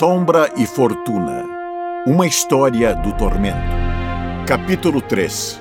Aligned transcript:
Sombra 0.00 0.50
e 0.56 0.66
Fortuna 0.66 1.44
Uma 2.06 2.26
história 2.26 2.94
do 2.94 3.12
tormento. 3.18 3.58
Capítulo 4.46 5.02
3 5.02 5.60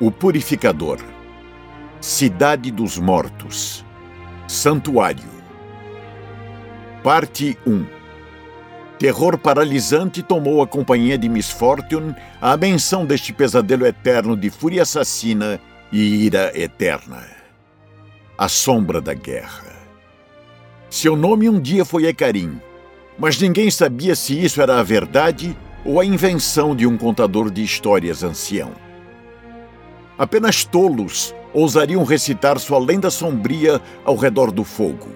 O 0.00 0.12
Purificador 0.12 1.00
Cidade 2.00 2.70
dos 2.70 2.98
Mortos 2.98 3.84
Santuário 4.46 5.28
Parte 7.02 7.58
1 7.66 7.84
Terror 8.96 9.36
paralisante 9.36 10.22
tomou 10.22 10.62
a 10.62 10.66
companhia 10.68 11.18
de 11.18 11.28
Miss 11.28 11.50
Fortune 11.50 12.14
à 12.40 12.56
menção 12.56 13.04
deste 13.04 13.32
pesadelo 13.32 13.84
eterno 13.84 14.36
de 14.36 14.50
fúria 14.50 14.82
assassina 14.82 15.58
e 15.90 16.26
ira 16.26 16.52
eterna. 16.54 17.26
A 18.38 18.46
sombra 18.46 19.00
da 19.00 19.14
guerra. 19.14 19.72
Seu 20.88 21.16
nome 21.16 21.48
um 21.48 21.60
dia 21.60 21.84
foi 21.84 22.06
Ecarim, 22.06 22.60
mas 23.18 23.40
ninguém 23.40 23.70
sabia 23.70 24.14
se 24.14 24.42
isso 24.42 24.60
era 24.60 24.78
a 24.78 24.82
verdade 24.82 25.56
ou 25.84 26.00
a 26.00 26.04
invenção 26.04 26.74
de 26.74 26.86
um 26.86 26.96
contador 26.96 27.50
de 27.50 27.62
histórias 27.62 28.22
ancião. 28.22 28.72
Apenas 30.18 30.64
tolos 30.64 31.34
ousariam 31.52 32.04
recitar 32.04 32.58
sua 32.58 32.78
lenda 32.78 33.10
sombria 33.10 33.80
ao 34.04 34.16
redor 34.16 34.50
do 34.50 34.64
fogo, 34.64 35.08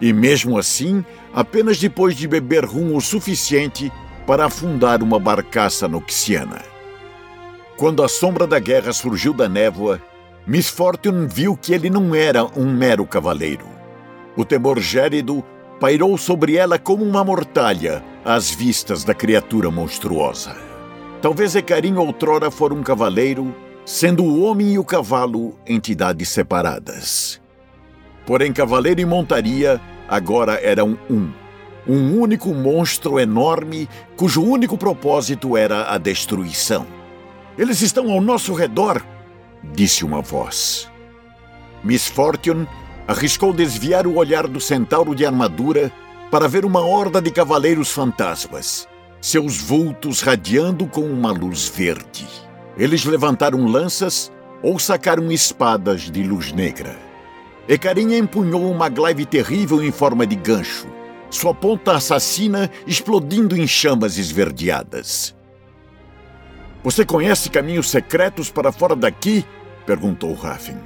e 0.00 0.12
mesmo 0.12 0.58
assim, 0.58 1.04
apenas 1.32 1.78
depois 1.78 2.16
de 2.16 2.26
beber 2.26 2.64
rum 2.64 2.96
o 2.96 3.00
suficiente 3.00 3.92
para 4.26 4.46
afundar 4.46 5.02
uma 5.02 5.18
barcaça 5.18 5.86
noxiana. 5.86 6.62
Quando 7.76 8.02
a 8.02 8.08
sombra 8.08 8.46
da 8.46 8.58
guerra 8.58 8.92
surgiu 8.92 9.32
da 9.34 9.48
névoa, 9.48 10.00
Miss 10.46 10.68
Fortune 10.68 11.26
viu 11.26 11.56
que 11.56 11.72
ele 11.72 11.90
não 11.90 12.14
era 12.14 12.44
um 12.58 12.72
mero 12.72 13.04
cavaleiro. 13.06 13.66
O 14.36 14.44
temor 14.44 14.78
gélido 14.80 15.44
pairou 15.80 16.16
sobre 16.16 16.56
ela 16.56 16.78
como 16.78 17.04
uma 17.04 17.24
mortalha 17.24 18.04
às 18.24 18.50
vistas 18.50 19.04
da 19.04 19.14
criatura 19.14 19.70
monstruosa. 19.70 20.56
Talvez 21.20 21.54
Ecarim 21.54 21.96
outrora 21.96 22.50
fora 22.50 22.74
um 22.74 22.82
cavaleiro, 22.82 23.54
sendo 23.84 24.24
o 24.24 24.42
homem 24.42 24.74
e 24.74 24.78
o 24.78 24.84
cavalo 24.84 25.58
entidades 25.66 26.28
separadas. 26.28 27.40
Porém, 28.26 28.52
cavaleiro 28.52 29.00
e 29.00 29.04
montaria 29.04 29.80
agora 30.08 30.60
eram 30.62 30.98
um. 31.10 31.30
Um 31.86 32.18
único 32.18 32.54
monstro 32.54 33.20
enorme 33.20 33.88
cujo 34.16 34.42
único 34.42 34.78
propósito 34.78 35.56
era 35.56 35.92
a 35.92 35.98
destruição. 35.98 36.86
Eles 37.58 37.82
estão 37.82 38.10
ao 38.10 38.22
nosso 38.22 38.54
redor, 38.54 39.04
disse 39.74 40.04
uma 40.04 40.22
voz. 40.22 40.90
Miss 41.82 42.08
Fortune 42.08 42.66
arriscou 43.06 43.52
desviar 43.52 44.06
o 44.06 44.16
olhar 44.16 44.46
do 44.46 44.60
centauro 44.60 45.14
de 45.14 45.26
armadura 45.26 45.92
para 46.30 46.48
ver 46.48 46.64
uma 46.64 46.80
horda 46.80 47.20
de 47.20 47.30
cavaleiros 47.30 47.90
fantasmas, 47.90 48.88
seus 49.20 49.58
vultos 49.58 50.20
radiando 50.20 50.86
com 50.86 51.02
uma 51.02 51.30
luz 51.30 51.68
verde. 51.68 52.26
Eles 52.76 53.04
levantaram 53.04 53.66
lanças 53.66 54.32
ou 54.62 54.78
sacaram 54.78 55.30
espadas 55.30 56.10
de 56.10 56.22
luz 56.22 56.52
negra. 56.52 56.96
Ecarinha 57.68 58.18
empunhou 58.18 58.70
uma 58.70 58.88
glaive 58.88 59.24
terrível 59.24 59.82
em 59.82 59.92
forma 59.92 60.26
de 60.26 60.34
gancho, 60.34 60.86
sua 61.30 61.54
ponta 61.54 61.92
assassina 61.92 62.70
explodindo 62.86 63.56
em 63.56 63.66
chamas 63.66 64.18
esverdeadas. 64.18 65.34
Você 66.82 67.04
conhece 67.04 67.48
caminhos 67.48 67.90
secretos 67.90 68.50
para 68.50 68.70
fora 68.70 68.94
daqui? 68.94 69.44
perguntou 69.86 70.34
Raffin. 70.34 70.76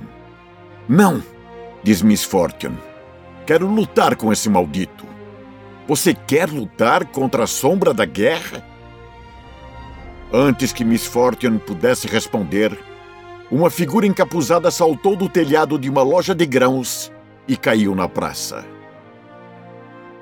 Não, 0.89 1.23
diz 1.83 2.03
Miss 2.03 2.25
Fortune. 2.25 2.79
Quero 3.47 3.67
lutar 3.67 4.17
com 4.17 4.33
esse 4.33 4.49
maldito. 4.49 5.07
Você 5.87 6.13
quer 6.13 6.51
lutar 6.51 7.07
contra 7.07 7.45
a 7.45 7.47
sombra 7.47 7.95
da 7.95 8.05
guerra? 8.05 8.63
Antes 10.33 10.73
que 10.73 10.85
Miss 10.85 11.07
Fortune 11.07 11.59
pudesse 11.59 12.07
responder, 12.07 12.79
uma 13.51 13.71
figura 13.71 14.07
encapuzada 14.07 14.71
saltou 14.71 15.17
do 15.17 15.27
telhado 15.27 15.79
de 15.79 15.89
uma 15.89 16.03
loja 16.03 16.35
de 16.35 16.45
grãos 16.45 17.11
e 17.49 17.57
caiu 17.57 17.95
na 17.95 18.07
praça. 18.07 18.67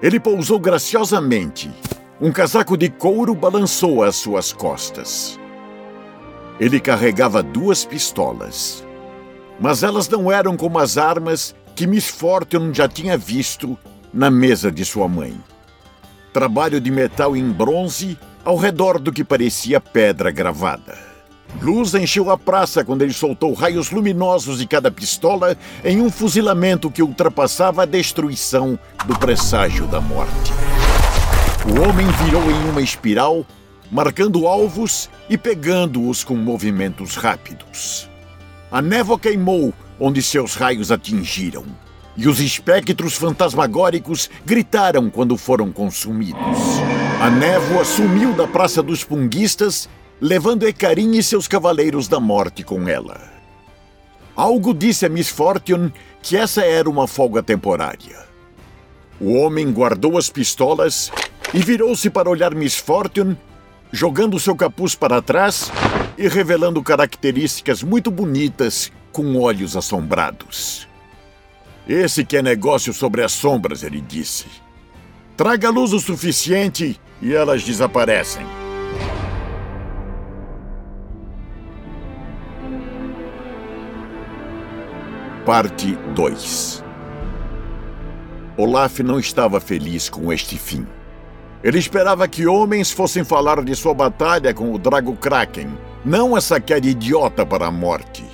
Ele 0.00 0.20
pousou 0.20 0.60
graciosamente. 0.60 1.69
Um 2.20 2.30
casaco 2.30 2.76
de 2.76 2.88
couro 2.88 3.34
balançou 3.34 4.04
às 4.04 4.14
suas 4.14 4.53
costas. 4.53 5.38
Ele 6.60 6.78
carregava 6.78 7.42
duas 7.42 7.84
pistolas. 7.84 8.85
Mas 9.58 9.82
elas 9.82 10.08
não 10.08 10.30
eram 10.30 10.56
como 10.56 10.78
as 10.78 10.98
armas 10.98 11.54
que 11.74 11.86
Miss 11.86 12.08
Fortune 12.08 12.72
já 12.74 12.88
tinha 12.88 13.16
visto 13.16 13.78
na 14.12 14.30
mesa 14.30 14.70
de 14.70 14.84
sua 14.84 15.08
mãe. 15.08 15.38
Trabalho 16.32 16.80
de 16.80 16.90
metal 16.90 17.36
em 17.36 17.50
bronze 17.50 18.18
ao 18.44 18.56
redor 18.56 18.98
do 18.98 19.12
que 19.12 19.24
parecia 19.24 19.80
pedra 19.80 20.30
gravada. 20.30 20.96
Luz 21.62 21.94
encheu 21.94 22.30
a 22.30 22.36
praça 22.36 22.84
quando 22.84 23.02
ele 23.02 23.12
soltou 23.12 23.52
raios 23.54 23.90
luminosos 23.90 24.58
de 24.58 24.66
cada 24.66 24.90
pistola 24.90 25.56
em 25.84 26.00
um 26.00 26.10
fuzilamento 26.10 26.90
que 26.90 27.02
ultrapassava 27.02 27.82
a 27.82 27.86
destruição 27.86 28.78
do 29.06 29.18
presságio 29.18 29.86
da 29.86 30.00
morte. 30.00 30.52
O 31.66 31.80
homem 31.80 32.06
virou 32.24 32.50
em 32.50 32.70
uma 32.70 32.80
espiral, 32.80 33.44
marcando 33.90 34.46
alvos 34.46 35.08
e 35.28 35.38
pegando-os 35.38 36.22
com 36.22 36.36
movimentos 36.36 37.16
rápidos. 37.16 38.08
A 38.76 38.82
névoa 38.82 39.19
queimou 39.19 39.72
onde 39.98 40.20
seus 40.20 40.54
raios 40.54 40.92
atingiram, 40.92 41.64
e 42.14 42.28
os 42.28 42.41
espectros 42.41 43.14
fantasmagóricos 43.14 44.28
gritaram 44.44 45.09
quando 45.09 45.34
foram 45.38 45.72
consumidos. 45.72 46.59
A 47.19 47.31
névoa 47.31 47.86
sumiu 47.86 48.34
da 48.34 48.47
Praça 48.47 48.82
dos 48.82 49.03
Punguistas, 49.03 49.88
levando 50.20 50.69
Ecarim 50.69 51.16
e 51.16 51.22
seus 51.22 51.48
cavaleiros 51.48 52.06
da 52.06 52.20
morte 52.20 52.62
com 52.62 52.86
ela. 52.86 53.19
Algo 54.36 54.75
disse 54.75 55.06
a 55.06 55.09
Miss 55.09 55.31
Fortune 55.31 55.91
que 56.20 56.36
essa 56.36 56.60
era 56.60 56.91
uma 56.91 57.06
folga 57.06 57.42
temporária. 57.42 58.26
O 59.19 59.38
homem 59.38 59.72
guardou 59.72 60.19
as 60.19 60.28
pistolas 60.28 61.10
e 61.54 61.60
virou-se 61.60 62.10
para 62.10 62.28
olhar 62.28 62.54
Miss 62.54 62.76
Fortune, 62.76 63.38
jogando 63.91 64.38
seu 64.38 64.54
capuz 64.54 64.94
para 64.94 65.22
trás 65.22 65.72
e 66.19 66.28
revelando 66.28 66.82
características 66.82 67.82
muito 67.82 68.10
bonitas 68.10 68.91
com 69.12 69.37
olhos 69.41 69.77
assombrados. 69.77 70.88
Esse 71.88 72.25
que 72.25 72.37
é 72.37 72.43
negócio 72.43 72.93
sobre 72.93 73.22
as 73.22 73.32
sombras, 73.32 73.82
ele 73.82 74.00
disse. 74.00 74.47
Traga 75.37 75.71
luz 75.71 75.93
o 75.93 76.00
suficiente 76.00 77.00
e 77.22 77.34
elas 77.34 77.62
desaparecem. 77.62 78.44
Parte 85.44 85.97
2 86.15 86.84
Olaf 88.59 89.00
não 89.00 89.21
estava 89.21 89.60
feliz 89.60 90.09
com 90.09 90.33
este 90.33 90.59
fim. 90.59 90.87
Ele 91.62 91.78
esperava 91.78 92.28
que 92.28 92.46
homens 92.46 92.90
fossem 92.90 93.24
falar 93.24 93.62
de 93.64 93.74
sua 93.74 93.94
batalha 93.94 94.52
com 94.52 94.72
o 94.72 94.78
Drago 94.78 95.16
Kraken, 95.16 95.68
não 96.04 96.36
essa 96.36 96.60
queda 96.60 96.86
idiota 96.86 97.44
para 97.44 97.66
a 97.66 97.70
morte. 97.70 98.24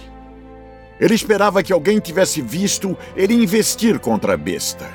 Ele 1.00 1.14
esperava 1.14 1.62
que 1.62 1.72
alguém 1.72 1.98
tivesse 1.98 2.40
visto 2.40 2.96
ele 3.16 3.34
investir 3.34 3.98
contra 3.98 4.34
a 4.34 4.36
besta. 4.36 4.88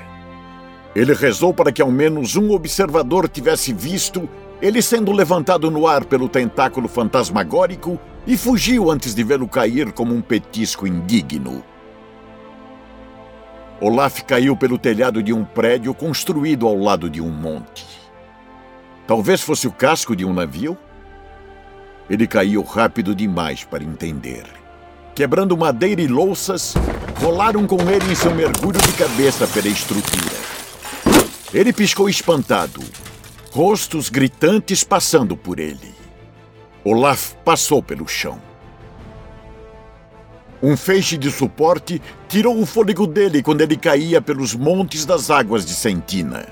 Ele 0.96 1.14
rezou 1.14 1.54
para 1.54 1.72
que 1.72 1.82
ao 1.82 1.92
menos 1.92 2.36
um 2.36 2.52
observador 2.52 3.28
tivesse 3.28 3.74
visto 3.74 4.28
ele 4.62 4.82
sendo 4.82 5.12
levantado 5.12 5.70
no 5.70 5.86
ar 5.86 6.04
pelo 6.06 6.28
tentáculo 6.28 6.88
fantasmagórico 6.88 8.00
e 8.26 8.36
fugiu 8.36 8.90
antes 8.90 9.14
de 9.14 9.24
vê-lo 9.24 9.48
cair 9.48 9.92
como 9.92 10.14
um 10.14 10.22
petisco 10.22 10.88
indigno. 10.88 11.64
Olaf 13.80 14.22
caiu 14.24 14.58
pelo 14.58 14.78
telhado 14.78 15.22
de 15.22 15.32
um 15.32 15.46
prédio 15.46 15.94
construído 15.94 16.66
ao 16.66 16.76
lado 16.76 17.10
de 17.10 17.22
um 17.22 17.30
monte. 17.30 18.07
Talvez 19.08 19.42
fosse 19.42 19.66
o 19.66 19.72
casco 19.72 20.14
de 20.14 20.26
um 20.26 20.34
navio? 20.34 20.78
Ele 22.10 22.28
caiu 22.28 22.62
rápido 22.62 23.16
demais 23.16 23.64
para 23.64 23.82
entender. 23.82 24.44
Quebrando 25.16 25.56
madeira 25.56 26.02
e 26.02 26.08
louças, 26.08 26.74
rolaram 27.22 27.66
com 27.66 27.78
ele 27.90 28.12
em 28.12 28.16
seu 28.16 28.36
mergulho 28.36 28.80
de 28.82 28.92
cabeça 28.94 29.48
pela 29.48 29.70
estrutura. 29.70 30.36
Ele 31.54 31.72
piscou 31.72 32.10
espantado, 32.10 32.82
rostos 33.50 34.10
gritantes 34.10 34.84
passando 34.84 35.38
por 35.38 35.58
ele. 35.58 35.96
Olaf 36.84 37.34
passou 37.46 37.82
pelo 37.82 38.08
chão. 38.08 38.42
Um 40.62 40.76
feixe 40.76 41.18
de 41.18 41.32
suporte 41.32 42.02
tirou 42.28 42.60
o 42.60 42.66
fôlego 42.66 43.08
dele 43.08 43.42
quando 43.42 43.62
ele 43.62 43.78
caía 43.78 44.22
pelos 44.22 44.54
montes 44.54 45.06
das 45.06 45.30
águas 45.30 45.66
de 45.66 45.74
Sentina. 45.74 46.46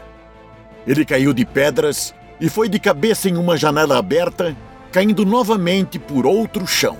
Ele 0.87 1.03
caiu 1.03 1.33
de 1.33 1.43
pedras 1.43 2.13
e 2.39 2.49
foi 2.49 2.67
de 2.67 2.79
cabeça 2.79 3.29
em 3.29 3.37
uma 3.37 3.57
janela 3.57 3.97
aberta, 3.97 4.55
caindo 4.91 5.25
novamente 5.25 5.97
por 5.97 6.25
outro 6.25 6.67
chão. 6.67 6.97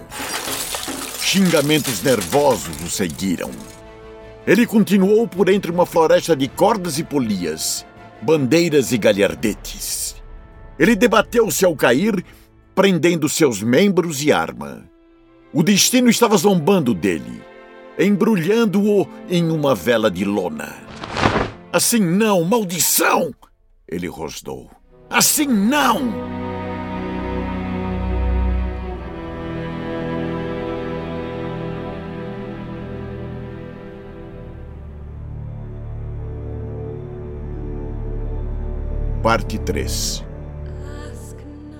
Xingamentos 1.20 2.02
nervosos 2.02 2.82
o 2.84 2.90
seguiram. 2.90 3.52
Ele 4.48 4.66
continuou 4.66 5.28
por 5.28 5.50
entre 5.50 5.72
uma 5.72 5.86
floresta 5.86 6.36
de 6.36 6.48
cordas 6.48 7.00
e 7.00 7.04
polias, 7.04 7.86
bandeiras 8.22 8.92
e 8.92 8.98
galhardetes. 8.98 10.16
Ele 10.78 10.96
debateu-se 10.96 11.66
ao 11.66 11.76
cair, 11.76 12.24
prendendo 12.76 13.28
seus 13.28 13.62
membros 13.62 14.24
e 14.24 14.32
arma. 14.32 14.84
O 15.54 15.64
destino 15.64 16.10
estava 16.10 16.38
zombando 16.38 16.94
dele, 16.94 17.42
embrulhando-o 17.98 19.08
em 19.30 19.50
uma 19.50 19.74
vela 19.74 20.12
de 20.12 20.26
lona. 20.26 20.76
Assim 21.72 22.00
não, 22.00 22.44
maldição! 22.44 23.34
Ele 23.88 24.08
rosnou. 24.08 24.70
Assim 25.16 25.48
não! 25.48 26.12
Parte 39.24 39.58
3 39.58 40.22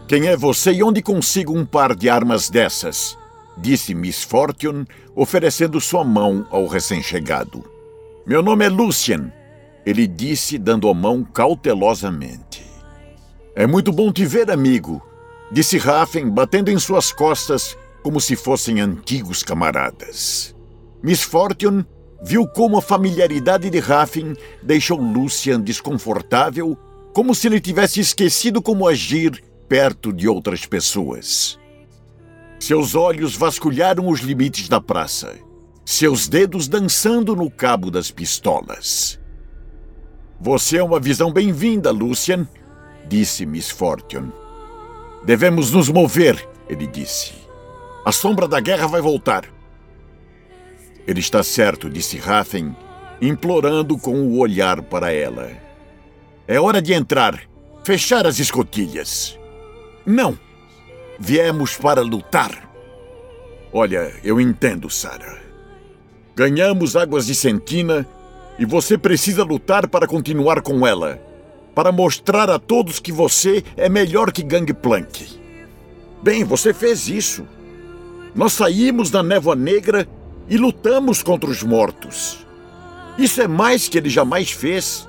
Quem 0.08 0.28
é 0.28 0.38
você 0.38 0.72
e 0.72 0.82
onde 0.82 1.02
consigo 1.02 1.54
um 1.54 1.66
par 1.66 1.94
de 1.94 2.08
armas 2.10 2.50
dessas? 2.50 3.18
Disse 3.58 3.94
Miss 3.94 4.24
Fortune, 4.24 4.88
oferecendo 5.14 5.82
sua 5.82 6.06
mão 6.06 6.48
ao 6.50 6.68
recém-chegado. 6.68 7.66
Meu 8.26 8.42
nome 8.42 8.64
é 8.64 8.70
Lucian, 8.70 9.30
ele 9.86 10.08
disse, 10.08 10.58
dando 10.58 10.88
a 10.88 10.94
mão 10.94 11.22
cautelosamente. 11.22 12.65
É 13.56 13.66
muito 13.66 13.90
bom 13.94 14.12
te 14.12 14.26
ver, 14.26 14.52
amigo, 14.52 15.02
disse 15.50 15.78
Raffen, 15.78 16.30
batendo 16.30 16.70
em 16.70 16.78
suas 16.78 17.14
costas 17.14 17.78
como 18.04 18.20
se 18.20 18.36
fossem 18.36 18.82
antigos 18.82 19.44
camaradas. 19.44 20.54
Miss 21.02 21.24
Fortune 21.24 21.86
viu 22.22 22.46
como 22.46 22.78
a 22.78 22.82
familiaridade 22.82 23.70
de 23.70 23.80
Raffen 23.80 24.36
deixou 24.62 25.00
Lucian 25.00 25.62
desconfortável 25.62 26.78
como 27.14 27.34
se 27.34 27.48
ele 27.48 27.62
tivesse 27.62 28.02
esquecido 28.02 28.62
como 28.62 28.86
agir 28.86 29.42
perto 29.70 30.12
de 30.12 30.28
outras 30.28 30.66
pessoas. 30.66 31.58
Seus 32.60 32.94
olhos 32.94 33.38
vasculharam 33.38 34.10
os 34.10 34.20
limites 34.20 34.68
da 34.68 34.82
praça, 34.82 35.34
seus 35.86 36.28
dedos 36.28 36.68
dançando 36.68 37.34
no 37.38 37.50
cabo 37.50 37.90
das 37.90 38.12
pistolas. 38.12 39.18
Você 40.42 40.78
é 40.78 40.84
uma 40.84 41.00
visão 41.00 41.32
bem-vinda, 41.32 41.90
Lucian, 41.90 42.46
disse 43.08 43.46
Miss 43.46 43.70
Fortune. 43.70 44.32
Devemos 45.24 45.72
nos 45.72 45.90
mover, 45.90 46.48
ele 46.70 46.86
disse. 46.88 47.34
A 48.06 48.12
sombra 48.12 48.48
da 48.48 48.60
guerra 48.60 48.88
vai 48.88 49.02
voltar. 49.02 49.46
Ele 51.08 51.20
está 51.20 51.44
certo, 51.44 51.90
disse 51.90 52.18
Raffen, 52.18 52.76
implorando 53.22 53.98
com 53.98 54.16
o 54.22 54.40
olhar 54.40 54.82
para 54.82 55.12
ela. 55.12 55.50
É 56.48 56.60
hora 56.60 56.82
de 56.82 56.94
entrar. 56.94 57.42
Fechar 57.84 58.26
as 58.26 58.40
escotilhas. 58.40 59.38
Não. 60.06 60.38
Viemos 61.20 61.78
para 61.78 62.02
lutar. 62.02 62.70
Olha, 63.72 64.12
eu 64.24 64.40
entendo, 64.40 64.90
Sara. 64.90 65.40
Ganhamos 66.36 66.96
águas 66.96 67.26
de 67.26 67.36
Sentina 67.36 68.08
e 68.58 68.66
você 68.66 68.98
precisa 68.98 69.44
lutar 69.44 69.88
para 69.88 70.08
continuar 70.08 70.62
com 70.62 70.86
ela. 70.86 71.20
Para 71.76 71.92
mostrar 71.92 72.50
a 72.50 72.58
todos 72.58 73.00
que 73.00 73.12
você 73.12 73.62
é 73.76 73.90
melhor 73.90 74.32
que 74.32 74.42
Gangplank. 74.42 75.40
Bem, 76.24 76.46
você 76.46 76.74
fez 76.74 77.10
isso. 77.10 77.46
Nós 78.34 78.54
saímos 78.54 79.12
da 79.12 79.22
névoa 79.22 79.56
negra 79.56 80.08
e 80.48 80.58
lutamos 80.58 81.22
contra 81.22 81.50
os 81.50 81.62
mortos. 81.62 82.46
Isso 83.18 83.42
é 83.42 83.48
mais 83.48 83.90
que 83.90 83.98
ele 83.98 84.10
jamais 84.10 84.52
fez. 84.52 85.08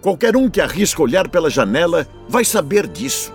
Qualquer 0.00 0.36
um 0.36 0.48
que 0.48 0.60
arrisca 0.60 1.02
olhar 1.02 1.28
pela 1.28 1.50
janela 1.50 2.06
vai 2.28 2.44
saber 2.44 2.86
disso. 2.86 3.32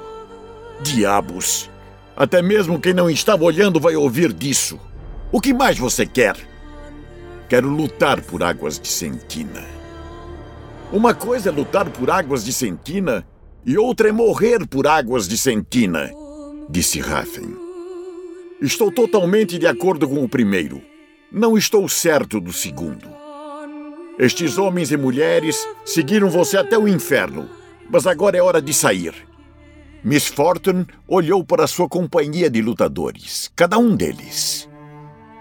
Diabos! 0.81 1.69
Até 2.15 2.41
mesmo 2.41 2.79
quem 2.79 2.93
não 2.93 3.09
estava 3.09 3.43
olhando 3.43 3.79
vai 3.79 3.95
ouvir 3.95 4.31
disso. 4.31 4.79
O 5.31 5.41
que 5.41 5.53
mais 5.53 5.77
você 5.77 6.05
quer? 6.05 6.35
Quero 7.49 7.67
lutar 7.69 8.21
por 8.21 8.43
águas 8.43 8.79
de 8.79 8.87
Sentina. 8.87 9.82
Uma 10.93 11.15
coisa 11.15 11.49
é 11.49 11.51
lutar 11.51 11.89
por 11.89 12.11
águas 12.11 12.45
de 12.45 12.53
Sentina 12.53 13.25
e 13.65 13.79
outra 13.79 14.09
é 14.09 14.11
morrer 14.11 14.67
por 14.67 14.85
águas 14.85 15.27
de 15.27 15.39
Sentina, 15.39 16.11
disse 16.69 16.99
Raffen. 16.99 17.57
Estou 18.61 18.91
totalmente 18.91 19.57
de 19.57 19.65
acordo 19.65 20.07
com 20.07 20.23
o 20.23 20.29
primeiro. 20.29 20.83
Não 21.31 21.57
estou 21.57 21.89
certo 21.89 22.39
do 22.39 22.53
segundo. 22.53 23.09
Estes 24.19 24.59
homens 24.59 24.91
e 24.91 24.97
mulheres 24.97 25.67
seguiram 25.83 26.29
você 26.29 26.57
até 26.57 26.77
o 26.77 26.87
inferno, 26.87 27.49
mas 27.89 28.05
agora 28.05 28.37
é 28.37 28.41
hora 28.43 28.61
de 28.61 28.71
sair. 28.71 29.15
Miss 30.03 30.27
Fortune 30.27 30.85
olhou 31.07 31.43
para 31.43 31.65
sua 31.65 31.89
companhia 31.89 32.51
de 32.51 32.61
lutadores, 32.61 33.51
cada 33.55 33.79
um 33.79 33.95
deles. 33.95 34.69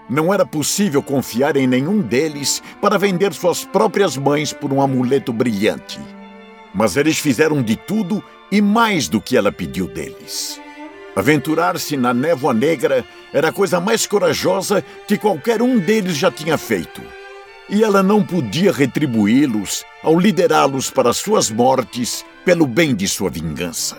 Não 0.09 0.33
era 0.33 0.45
possível 0.45 1.01
confiar 1.01 1.55
em 1.55 1.65
nenhum 1.65 2.01
deles 2.01 2.61
para 2.81 2.97
vender 2.97 3.33
suas 3.33 3.63
próprias 3.63 4.17
mães 4.17 4.51
por 4.51 4.73
um 4.73 4.81
amuleto 4.81 5.31
brilhante. 5.31 5.99
Mas 6.73 6.97
eles 6.97 7.17
fizeram 7.17 7.61
de 7.61 7.75
tudo 7.75 8.23
e 8.51 8.61
mais 8.61 9.07
do 9.07 9.21
que 9.21 9.37
ela 9.37 9.51
pediu 9.51 9.87
deles. 9.87 10.59
Aventurar-se 11.15 11.95
na 11.95 12.13
névoa 12.13 12.53
negra 12.53 13.05
era 13.31 13.49
a 13.49 13.53
coisa 13.53 13.79
mais 13.79 14.05
corajosa 14.05 14.83
que 15.07 15.17
qualquer 15.17 15.61
um 15.61 15.77
deles 15.77 16.17
já 16.17 16.31
tinha 16.31 16.57
feito 16.57 17.01
e 17.69 17.83
ela 17.83 18.03
não 18.03 18.23
podia 18.23 18.71
retribuí-los 18.71 19.83
ao 20.03 20.19
liderá-los 20.19 20.89
para 20.89 21.13
suas 21.13 21.49
mortes 21.49 22.25
pelo 22.43 22.67
bem 22.67 22.93
de 22.93 23.07
sua 23.07 23.29
vingança. 23.29 23.97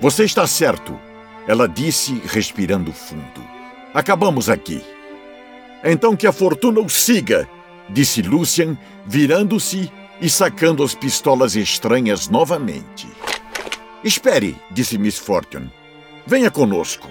Você 0.00 0.24
está 0.24 0.46
certo, 0.46 0.98
ela 1.46 1.68
disse, 1.68 2.22
respirando 2.24 2.92
fundo. 2.92 3.42
Acabamos 3.92 4.48
aqui. 4.48 4.82
Então 5.82 6.16
que 6.16 6.26
a 6.26 6.32
fortuna 6.32 6.80
o 6.80 6.88
siga, 6.88 7.48
disse 7.88 8.22
Lucian, 8.22 8.76
virando-se 9.06 9.90
e 10.20 10.28
sacando 10.28 10.82
as 10.82 10.94
pistolas 10.94 11.54
estranhas 11.54 12.28
novamente. 12.28 13.06
Espere, 14.02 14.56
disse 14.70 14.98
Miss 14.98 15.18
Fortune. 15.18 15.70
Venha 16.26 16.50
conosco. 16.50 17.08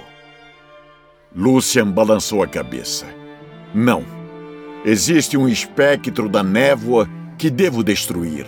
Lucian 1.36 1.92
balançou 1.92 2.44
a 2.44 2.48
cabeça. 2.48 3.06
Não. 3.74 4.04
Existe 4.86 5.38
um 5.38 5.48
espectro 5.48 6.30
da 6.30 6.44
névoa 6.44 7.10
que 7.38 7.50
devo 7.50 7.84
destruir. 7.84 8.46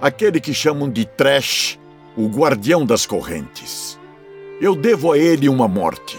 Aquele 0.00 0.40
que 0.40 0.54
chamam 0.54 0.90
de 0.90 1.04
Trash, 1.04 1.78
o 2.16 2.28
guardião 2.28 2.84
das 2.84 3.06
correntes. 3.06 3.98
Eu 4.60 4.74
devo 4.74 5.12
a 5.12 5.18
ele 5.18 5.48
uma 5.48 5.68
morte. 5.68 6.16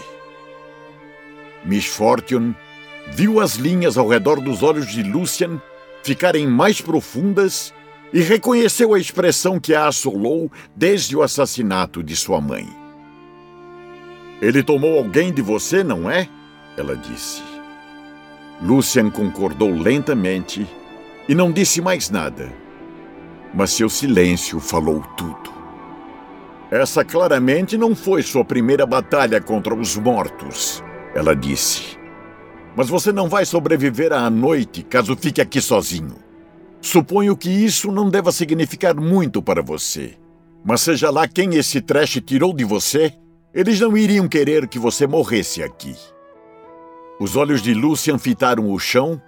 Miss 1.64 1.86
Fortune 1.86 2.54
viu 3.12 3.40
as 3.40 3.54
linhas 3.54 3.98
ao 3.98 4.08
redor 4.08 4.40
dos 4.40 4.62
olhos 4.62 4.86
de 4.86 5.02
Lucian 5.02 5.60
ficarem 6.02 6.46
mais 6.46 6.80
profundas 6.80 7.74
e 8.12 8.20
reconheceu 8.20 8.94
a 8.94 8.98
expressão 8.98 9.60
que 9.60 9.74
a 9.74 9.86
assolou 9.86 10.50
desde 10.74 11.16
o 11.16 11.22
assassinato 11.22 12.02
de 12.02 12.16
sua 12.16 12.40
mãe. 12.40 12.66
Ele 14.40 14.62
tomou 14.62 14.96
alguém 14.96 15.32
de 15.32 15.42
você, 15.42 15.82
não 15.82 16.10
é? 16.10 16.28
Ela 16.76 16.96
disse. 16.96 17.42
Lucian 18.62 19.10
concordou 19.10 19.70
lentamente 19.70 20.66
e 21.28 21.34
não 21.34 21.52
disse 21.52 21.80
mais 21.80 22.08
nada. 22.08 22.52
Mas 23.52 23.70
seu 23.70 23.88
silêncio 23.88 24.60
falou 24.60 25.02
tudo. 25.16 25.58
Essa 26.70 27.04
claramente 27.04 27.76
não 27.76 27.96
foi 27.96 28.22
sua 28.22 28.44
primeira 28.44 28.86
batalha 28.86 29.40
contra 29.40 29.74
os 29.74 29.96
mortos, 29.96 30.82
ela 31.14 31.34
disse. 31.34 31.97
Mas 32.78 32.88
você 32.88 33.10
não 33.10 33.28
vai 33.28 33.44
sobreviver 33.44 34.12
à 34.12 34.30
noite 34.30 34.84
caso 34.84 35.16
fique 35.16 35.40
aqui 35.40 35.60
sozinho. 35.60 36.14
Suponho 36.80 37.36
que 37.36 37.50
isso 37.50 37.90
não 37.90 38.08
deva 38.08 38.30
significar 38.30 38.94
muito 38.94 39.42
para 39.42 39.60
você. 39.60 40.14
Mas 40.64 40.82
seja 40.82 41.10
lá 41.10 41.26
quem 41.26 41.56
esse 41.56 41.80
trash 41.80 42.20
tirou 42.24 42.54
de 42.54 42.62
você, 42.62 43.12
eles 43.52 43.80
não 43.80 43.96
iriam 43.96 44.28
querer 44.28 44.68
que 44.68 44.78
você 44.78 45.08
morresse 45.08 45.60
aqui. 45.60 45.96
Os 47.18 47.34
olhos 47.34 47.62
de 47.62 47.74
Lucian 47.74 48.16
fitaram 48.16 48.70
o 48.70 48.78
chão 48.78 49.20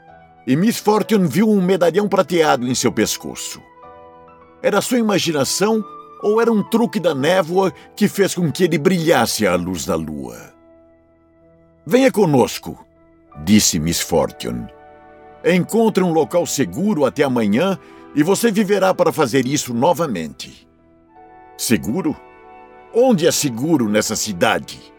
e 0.46 0.54
Miss 0.54 0.78
Fortune 0.78 1.26
viu 1.26 1.50
um 1.50 1.60
medalhão 1.60 2.08
prateado 2.08 2.68
em 2.68 2.74
seu 2.76 2.92
pescoço. 2.92 3.60
Era 4.62 4.80
sua 4.80 5.00
imaginação 5.00 5.84
ou 6.22 6.40
era 6.40 6.52
um 6.52 6.62
truque 6.62 7.00
da 7.00 7.16
névoa 7.16 7.72
que 7.96 8.06
fez 8.06 8.32
com 8.32 8.52
que 8.52 8.62
ele 8.62 8.78
brilhasse 8.78 9.44
à 9.44 9.56
luz 9.56 9.84
da 9.84 9.96
lua? 9.96 10.54
Venha 11.84 12.12
conosco, 12.12 12.78
disse 13.44 13.78
Miss 13.78 14.00
Fortune. 14.00 14.66
Encontre 15.44 16.02
um 16.02 16.12
local 16.12 16.44
seguro 16.46 17.04
até 17.04 17.22
amanhã 17.22 17.78
e 18.14 18.22
você 18.22 18.50
viverá 18.50 18.92
para 18.92 19.12
fazer 19.12 19.46
isso 19.46 19.72
novamente. 19.72 20.68
Seguro? 21.56 22.16
Onde 22.94 23.26
é 23.26 23.30
seguro 23.30 23.88
nessa 23.88 24.16
cidade? 24.16 24.92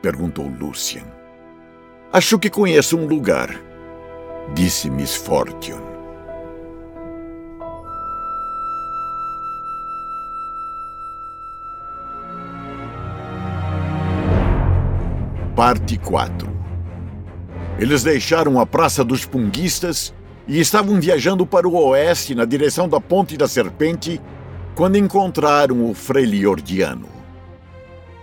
perguntou 0.00 0.46
Lucian. 0.46 1.06
Acho 2.12 2.38
que 2.38 2.48
conheço 2.48 2.96
um 2.96 3.06
lugar, 3.06 3.50
disse 4.54 4.88
Miss 4.88 5.14
Fortune. 5.16 5.96
Parte 15.56 15.98
4 15.98 16.55
eles 17.78 18.02
deixaram 18.02 18.58
a 18.58 18.64
Praça 18.64 19.04
dos 19.04 19.26
Punguistas 19.26 20.14
e 20.48 20.58
estavam 20.58 20.98
viajando 20.98 21.46
para 21.46 21.68
o 21.68 21.74
oeste 21.88 22.34
na 22.34 22.46
direção 22.46 22.88
da 22.88 22.98
Ponte 23.00 23.36
da 23.36 23.46
Serpente 23.46 24.20
quando 24.74 24.96
encontraram 24.96 25.90
o 25.90 25.94
Freiliordiano. 25.94 27.08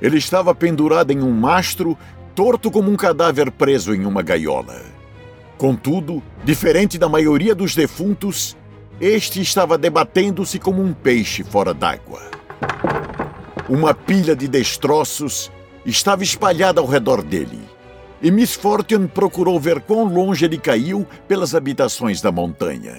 Ele 0.01 0.17
estava 0.17 0.55
pendurado 0.55 1.11
em 1.11 1.21
um 1.21 1.31
mastro, 1.31 1.97
torto 2.33 2.71
como 2.71 2.91
um 2.91 2.95
cadáver 2.95 3.51
preso 3.51 3.93
em 3.93 4.05
uma 4.05 4.23
gaiola. 4.23 4.81
Contudo, 5.57 6.21
diferente 6.43 6.97
da 6.97 7.07
maioria 7.07 7.53
dos 7.53 7.75
defuntos, 7.75 8.57
este 8.99 9.39
estava 9.39 9.77
debatendo-se 9.77 10.57
como 10.57 10.81
um 10.81 10.93
peixe 10.93 11.43
fora 11.43 11.73
d'água. 11.73 12.21
Uma 13.69 13.93
pilha 13.93 14.35
de 14.35 14.47
destroços 14.47 15.51
estava 15.85 16.23
espalhada 16.23 16.81
ao 16.81 16.87
redor 16.87 17.21
dele, 17.21 17.59
e 18.23 18.31
Miss 18.31 18.55
Fortune 18.55 19.05
procurou 19.05 19.59
ver 19.59 19.81
quão 19.81 20.05
longe 20.05 20.45
ele 20.45 20.57
caiu 20.57 21.05
pelas 21.27 21.53
habitações 21.53 22.21
da 22.21 22.31
montanha. 22.31 22.95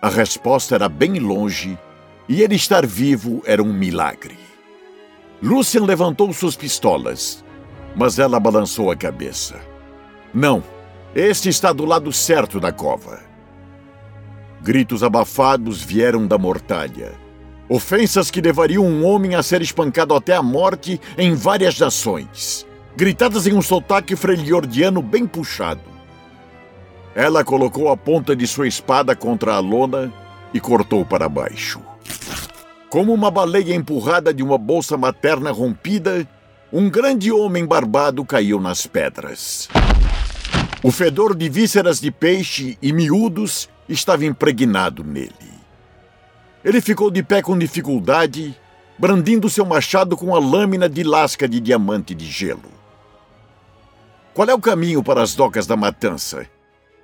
A 0.00 0.08
resposta 0.08 0.74
era 0.74 0.88
bem 0.88 1.18
longe, 1.18 1.78
e 2.26 2.42
ele 2.42 2.54
estar 2.54 2.86
vivo 2.86 3.42
era 3.44 3.62
um 3.62 3.72
milagre. 3.72 4.38
Lucian 5.42 5.84
levantou 5.84 6.32
suas 6.32 6.56
pistolas, 6.56 7.44
mas 7.94 8.18
ela 8.18 8.40
balançou 8.40 8.90
a 8.90 8.96
cabeça. 8.96 9.60
Não, 10.32 10.62
este 11.14 11.50
está 11.50 11.70
do 11.72 11.84
lado 11.84 12.10
certo 12.10 12.58
da 12.58 12.72
cova. 12.72 13.20
Gritos 14.62 15.02
abafados 15.02 15.82
vieram 15.82 16.26
da 16.26 16.38
mortalha. 16.38 17.12
Ofensas 17.68 18.30
que 18.30 18.40
levariam 18.40 18.84
um 18.84 19.04
homem 19.04 19.34
a 19.34 19.42
ser 19.42 19.60
espancado 19.60 20.14
até 20.14 20.34
a 20.34 20.42
morte 20.42 21.00
em 21.18 21.34
várias 21.34 21.78
nações, 21.78 22.65
gritadas 22.96 23.46
em 23.46 23.52
um 23.52 23.60
sotaque 23.60 24.16
freiliordiano 24.16 25.02
bem 25.02 25.26
puxado. 25.26 25.82
Ela 27.14 27.44
colocou 27.44 27.90
a 27.90 27.96
ponta 27.96 28.34
de 28.34 28.46
sua 28.46 28.66
espada 28.66 29.14
contra 29.14 29.54
a 29.54 29.58
lona 29.58 30.12
e 30.52 30.58
cortou 30.58 31.04
para 31.04 31.28
baixo. 31.28 31.80
Como 32.88 33.12
uma 33.12 33.30
baleia 33.30 33.74
empurrada 33.74 34.32
de 34.32 34.42
uma 34.42 34.56
bolsa 34.56 34.96
materna 34.96 35.52
rompida, 35.52 36.26
um 36.72 36.88
grande 36.88 37.30
homem 37.30 37.66
barbado 37.66 38.24
caiu 38.24 38.58
nas 38.60 38.86
pedras. 38.86 39.68
O 40.82 40.90
fedor 40.90 41.34
de 41.34 41.48
vísceras 41.48 42.00
de 42.00 42.10
peixe 42.10 42.78
e 42.80 42.92
miúdos 42.92 43.68
estava 43.88 44.24
impregnado 44.24 45.04
nele. 45.04 45.32
Ele 46.64 46.80
ficou 46.80 47.10
de 47.10 47.22
pé 47.22 47.42
com 47.42 47.58
dificuldade, 47.58 48.58
brandindo 48.98 49.50
seu 49.50 49.66
machado 49.66 50.16
com 50.16 50.34
a 50.34 50.38
lâmina 50.38 50.88
de 50.88 51.02
lasca 51.02 51.48
de 51.48 51.60
diamante 51.60 52.14
de 52.14 52.26
gelo. 52.26 52.76
Qual 54.36 54.50
é 54.50 54.52
o 54.52 54.60
caminho 54.60 55.02
para 55.02 55.22
as 55.22 55.34
docas 55.34 55.66
da 55.66 55.78
matança? 55.78 56.46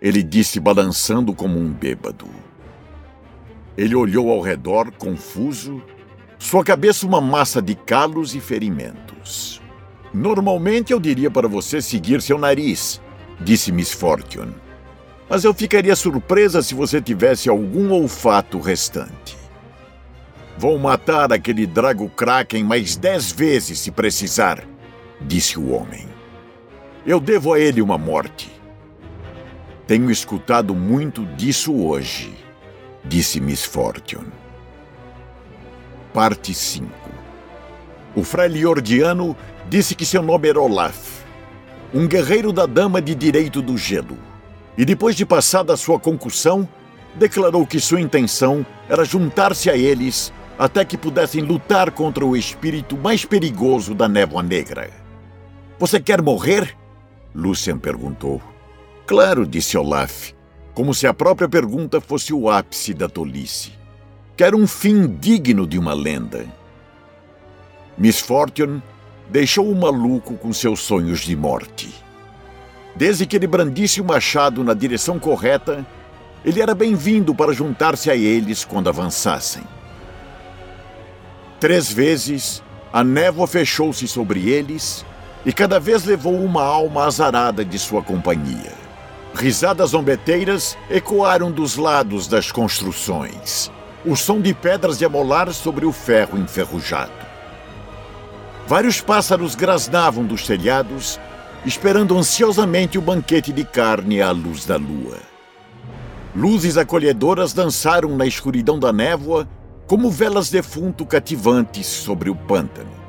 Ele 0.03 0.23
disse, 0.23 0.61
balançando 0.61 1.33
como 1.33 1.59
um 1.59 1.73
bêbado. 1.73 2.27
Ele 3.75 3.95
olhou 3.95 4.31
ao 4.31 4.43
redor, 4.43 4.93
confuso, 4.93 5.83
sua 6.39 6.62
cabeça 6.62 7.07
uma 7.07 7.23
massa 7.23 7.62
de 7.62 7.75
calos 7.75 8.35
e 8.35 8.41
ferimentos. 8.41 9.62
Normalmente 10.12 10.93
eu 10.93 11.01
diria 11.01 11.31
para 11.31 11.49
você 11.49 11.81
seguir 11.81 12.21
seu 12.21 12.37
nariz, 12.37 13.01
disse 13.41 13.73
Miss 13.73 13.93
Fortune. 13.93 14.55
Mas 15.27 15.43
eu 15.43 15.55
ficaria 15.55 15.97
surpresa 15.97 16.62
se 16.62 16.75
você 16.75 17.01
tivesse 17.01 17.49
algum 17.49 17.93
olfato 17.93 18.61
restante. 18.61 19.39
Vou 20.59 20.79
matar 20.79 21.33
aquele 21.33 21.67
Drago 21.67 22.11
Kraken 22.11 22.62
mais 22.62 22.95
dez 22.95 23.33
vezes 23.33 23.79
se 23.79 23.91
precisar, 23.91 24.62
disse 25.23 25.59
o 25.59 25.71
homem. 25.71 26.12
Eu 27.06 27.21
devo 27.21 27.52
a 27.52 27.59
ele 27.59 27.82
uma 27.82 27.99
morte. 27.99 28.50
Tenho 29.87 30.11
escutado 30.11 30.75
muito 30.75 31.25
disso 31.37 31.75
hoje, 31.75 32.32
disse 33.04 33.40
Miss 33.40 33.64
Fortune. 33.64 34.32
Parte 36.14 36.54
5 36.54 36.88
O 38.14 38.23
Freiliordiano 38.23 39.37
disse 39.68 39.94
que 39.94 40.06
seu 40.06 40.23
nome 40.23 40.49
era 40.49 40.61
Olaf 40.61 41.23
um 41.94 42.09
guerreiro 42.09 42.52
da 42.52 42.64
Dama 42.64 43.02
de 43.02 43.14
Direito 43.14 43.61
do 43.61 43.76
Gelo. 43.76 44.16
E 44.78 44.85
depois 44.85 45.14
de 45.14 45.26
passada 45.26 45.76
sua 45.76 46.00
concussão, 46.00 46.66
declarou 47.14 47.66
que 47.66 47.78
sua 47.78 48.00
intenção 48.00 48.64
era 48.88 49.04
juntar-se 49.04 49.68
a 49.68 49.76
eles 49.76 50.32
até 50.59 50.85
que 50.85 50.97
pudessem 50.97 51.42
lutar 51.42 51.90
contra 51.90 52.25
o 52.25 52.35
espírito 52.35 52.97
mais 52.97 53.25
perigoso 53.25 53.94
da 53.94 54.09
névoa 54.09 54.42
negra. 54.42 54.90
Você 55.78 56.00
quer 56.00 56.23
morrer? 56.23 56.75
Lucian 57.35 57.79
perguntou. 57.79 58.41
Claro, 59.07 59.47
disse 59.47 59.77
Olaf, 59.77 60.33
como 60.75 60.95
se 60.95 61.07
a 61.07 61.15
própria 61.15 61.49
pergunta 61.49 62.01
fosse 62.01 62.33
o 62.33 62.51
ápice 62.51 62.95
da 62.95 63.09
tolice. 63.09 63.73
Quero 64.37 64.57
um 64.57 64.67
fim 64.67 65.07
digno 65.07 65.67
de 65.67 65.79
uma 65.79 65.95
lenda. 65.95 66.47
Miss 67.97 68.21
Fortune 68.21 68.83
deixou 69.31 69.71
o 69.71 69.75
maluco 69.75 70.35
com 70.37 70.53
seus 70.53 70.81
sonhos 70.81 71.21
de 71.21 71.37
morte. 71.37 71.93
Desde 72.95 73.27
que 73.27 73.37
ele 73.37 73.47
brandisse 73.47 74.01
o 74.01 74.05
machado 74.05 74.62
na 74.62 74.75
direção 74.75 75.19
correta, 75.19 75.87
ele 76.45 76.61
era 76.61 76.75
bem-vindo 76.75 77.35
para 77.35 77.53
juntar-se 77.53 78.11
a 78.11 78.17
eles 78.17 78.65
quando 78.65 78.89
avançassem. 78.89 79.62
Três 81.61 81.91
vezes, 81.93 82.62
a 82.93 83.05
névoa 83.05 83.47
fechou-se 83.47 84.07
sobre 84.09 84.51
eles 84.51 85.05
e 85.45 85.53
cada 85.53 85.81
vez 85.81 86.05
levou 86.05 86.35
uma 86.35 86.63
alma 86.63 87.05
azarada 87.05 87.65
de 87.65 87.79
sua 87.79 88.03
companhia. 88.03 88.73
Risadas 89.35 89.91
zombeteiras 89.91 90.77
ecoaram 90.91 91.51
dos 91.51 91.77
lados 91.77 92.27
das 92.27 92.53
construções. 92.53 93.71
O 94.05 94.15
som 94.17 94.41
de 94.41 94.53
pedras 94.53 94.99
de 94.99 95.05
amolar 95.05 95.53
sobre 95.53 95.87
o 95.87 95.93
ferro 95.93 96.39
enferrujado. 96.39 97.13
Vários 98.67 99.01
pássaros 99.01 99.55
grasnavam 99.55 100.25
dos 100.25 100.47
telhados, 100.47 101.19
esperando 101.65 102.17
ansiosamente 102.17 102.99
o 102.99 103.03
banquete 103.03 103.53
de 103.53 103.65
carne 103.65 104.21
à 104.21 104.31
luz 104.31 104.65
da 104.65 104.77
lua. 104.77 105.19
Luzes 106.35 106.77
acolhedoras 106.77 107.53
dançaram 107.53 108.17
na 108.17 108.27
escuridão 108.27 108.79
da 108.79 108.93
névoa 108.93 109.49
como 109.87 110.11
velas 110.11 110.49
defunto 110.51 111.05
cativantes 111.05 111.87
sobre 111.87 112.31
o 112.31 112.35
pântano. 112.35 113.01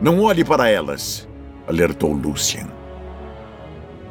Não 0.00 0.20
olhe 0.20 0.44
para 0.44 0.68
elas, 0.68 1.28
alertou 1.66 2.12
Lucian. 2.12 2.68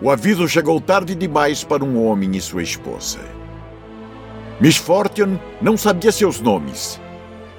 O 0.02 0.10
aviso 0.10 0.48
chegou 0.48 0.82
tarde 0.82 1.16
demais 1.16 1.64
para 1.64 1.84
um 1.84 2.06
homem 2.06 2.36
e 2.36 2.42
sua 2.42 2.64
esposa. 2.64 3.20
Miss 4.60 4.78
Fortune 4.78 5.40
não 5.62 5.78
sabia 5.78 6.12
seus 6.12 6.40
nomes 6.40 7.02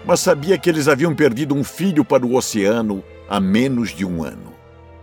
mas 0.06 0.20
sabia 0.20 0.58
que 0.58 0.68
eles 0.68 0.86
haviam 0.86 1.14
perdido 1.14 1.54
um 1.54 1.64
filho 1.64 2.04
para 2.04 2.26
o 2.26 2.34
oceano 2.34 3.02
há 3.28 3.40
menos 3.40 3.90
de 3.94 4.04
um 4.04 4.22
ano. 4.22 4.52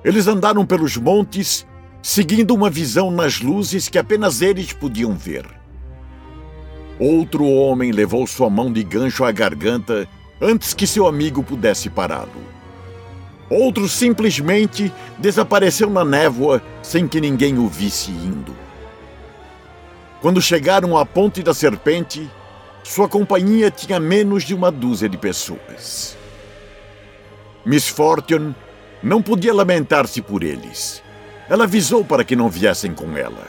Eles 0.04 0.28
andaram 0.28 0.66
pelos 0.66 0.98
montes, 0.98 1.66
seguindo 2.02 2.54
uma 2.54 2.70
visão 2.70 3.12
nas 3.12 3.40
luzes 3.42 3.90
que 3.90 3.98
apenas 3.98 4.42
eles 4.42 4.74
podiam 4.74 5.14
ver. 5.14 5.46
Outro 7.00 7.46
homem 7.46 7.92
levou 7.92 8.26
sua 8.28 8.50
mão 8.50 8.72
de 8.72 8.84
gancho 8.84 9.24
à 9.24 9.32
garganta 9.32 10.08
antes 10.40 10.74
que 10.74 10.86
seu 10.86 11.08
amigo 11.08 11.44
pudesse 11.44 11.90
pará-lo. 11.90 12.61
Outro 13.52 13.90
simplesmente 13.90 14.94
desapareceu 15.18 15.90
na 15.90 16.06
névoa 16.06 16.62
sem 16.82 17.06
que 17.06 17.20
ninguém 17.20 17.58
o 17.60 17.68
visse 17.68 18.10
indo. 18.10 18.56
Quando 20.22 20.42
chegaram 20.42 20.98
à 20.98 21.06
ponte 21.06 21.44
da 21.44 21.54
serpente, 21.54 22.32
sua 22.82 23.10
companhia 23.10 23.70
tinha 23.70 24.00
menos 24.00 24.44
de 24.44 24.56
uma 24.56 24.72
dúzia 24.72 25.10
de 25.10 25.18
pessoas. 25.18 26.18
Miss 27.66 27.90
Fortune 27.90 28.56
não 29.04 29.22
podia 29.22 29.54
lamentar-se 29.54 30.22
por 30.22 30.44
eles. 30.44 31.04
Ela 31.50 31.66
avisou 31.66 32.06
para 32.06 32.24
que 32.24 32.38
não 32.38 32.50
viessem 32.50 32.94
com 32.94 33.18
ela. 33.18 33.46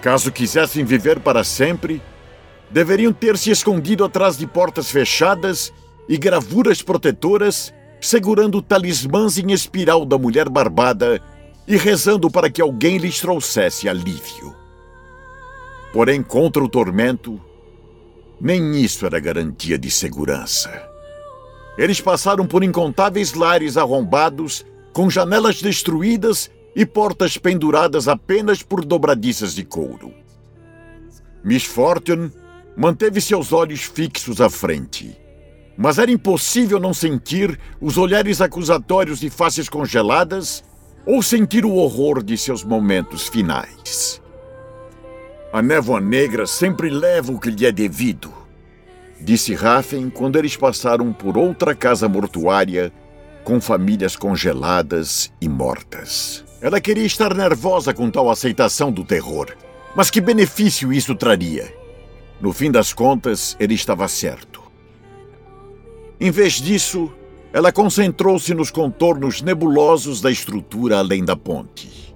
Caso 0.00 0.32
quisessem 0.32 0.86
viver 0.86 1.20
para 1.20 1.44
sempre, 1.44 2.00
deveriam 2.70 3.12
ter 3.12 3.36
se 3.36 3.50
escondido 3.50 4.06
atrás 4.06 4.38
de 4.38 4.46
portas 4.46 4.90
fechadas 4.90 5.70
e 6.08 6.16
gravuras 6.16 6.80
protetoras, 6.80 7.74
segurando 8.00 8.62
talismãs 8.62 9.38
em 9.38 9.52
espiral 9.52 10.04
da 10.04 10.16
mulher 10.16 10.48
barbada 10.48 11.20
e 11.66 11.76
rezando 11.76 12.30
para 12.30 12.50
que 12.50 12.62
alguém 12.62 12.96
lhes 12.96 13.20
trouxesse 13.20 13.88
alívio. 13.88 14.54
Porém, 15.92 16.22
contra 16.22 16.62
o 16.62 16.68
tormento, 16.68 17.40
nem 18.40 18.76
isso 18.80 19.04
era 19.04 19.20
garantia 19.20 19.76
de 19.76 19.90
segurança. 19.90 20.88
Eles 21.76 22.00
passaram 22.00 22.46
por 22.46 22.64
incontáveis 22.64 23.34
lares 23.34 23.76
arrombados, 23.76 24.64
com 24.92 25.08
janelas 25.08 25.60
destruídas 25.60 26.50
e 26.74 26.86
portas 26.86 27.36
penduradas 27.36 28.08
apenas 28.08 28.62
por 28.62 28.84
dobradiças 28.84 29.54
de 29.54 29.64
couro. 29.64 30.12
Miss 31.42 31.64
Fortune 31.64 32.30
manteve 32.76 33.20
seus 33.20 33.52
olhos 33.52 33.82
fixos 33.82 34.40
à 34.40 34.50
frente. 34.50 35.16
Mas 35.76 35.98
era 35.98 36.10
impossível 36.10 36.78
não 36.78 36.92
sentir 36.92 37.58
os 37.80 37.96
olhares 37.96 38.40
acusatórios 38.40 39.20
de 39.20 39.30
faces 39.30 39.68
congeladas 39.68 40.62
ou 41.06 41.22
sentir 41.22 41.64
o 41.64 41.74
horror 41.74 42.22
de 42.22 42.36
seus 42.36 42.62
momentos 42.62 43.28
finais. 43.28 44.20
A 45.52 45.60
névoa 45.60 46.00
negra 46.00 46.46
sempre 46.46 46.90
leva 46.90 47.32
o 47.32 47.40
que 47.40 47.50
lhe 47.50 47.66
é 47.66 47.72
devido, 47.72 48.32
disse 49.20 49.54
Raffen 49.54 50.10
quando 50.10 50.38
eles 50.38 50.56
passaram 50.56 51.12
por 51.12 51.36
outra 51.36 51.74
casa 51.74 52.08
mortuária 52.08 52.92
com 53.44 53.60
famílias 53.60 54.16
congeladas 54.16 55.32
e 55.40 55.48
mortas. 55.48 56.44
Ela 56.60 56.80
queria 56.80 57.06
estar 57.06 57.34
nervosa 57.34 57.94
com 57.94 58.10
tal 58.10 58.30
aceitação 58.30 58.92
do 58.92 59.04
terror. 59.04 59.48
Mas 59.94 60.10
que 60.10 60.20
benefício 60.20 60.92
isso 60.92 61.14
traria? 61.14 61.74
No 62.40 62.52
fim 62.52 62.70
das 62.70 62.92
contas, 62.92 63.56
ele 63.58 63.74
estava 63.74 64.06
certo. 64.06 64.59
Em 66.20 66.30
vez 66.30 66.54
disso, 66.60 67.10
ela 67.50 67.72
concentrou-se 67.72 68.52
nos 68.52 68.70
contornos 68.70 69.40
nebulosos 69.40 70.20
da 70.20 70.30
estrutura 70.30 70.98
além 70.98 71.24
da 71.24 71.34
ponte. 71.34 72.14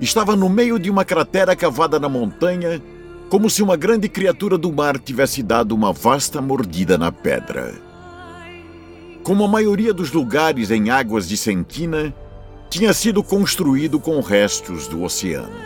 Estava 0.00 0.34
no 0.34 0.48
meio 0.48 0.78
de 0.78 0.90
uma 0.90 1.04
cratera 1.04 1.54
cavada 1.54 2.00
na 2.00 2.08
montanha, 2.08 2.82
como 3.28 3.50
se 3.50 3.62
uma 3.62 3.76
grande 3.76 4.08
criatura 4.08 4.56
do 4.56 4.72
mar 4.72 4.98
tivesse 4.98 5.42
dado 5.42 5.72
uma 5.74 5.92
vasta 5.92 6.40
mordida 6.40 6.96
na 6.96 7.12
pedra. 7.12 7.74
Como 9.22 9.44
a 9.44 9.48
maioria 9.48 9.92
dos 9.92 10.10
lugares 10.10 10.70
em 10.70 10.88
águas 10.88 11.28
de 11.28 11.36
Sentina, 11.36 12.14
tinha 12.70 12.92
sido 12.92 13.22
construído 13.22 14.00
com 14.00 14.18
restos 14.20 14.88
do 14.88 15.02
oceano. 15.02 15.56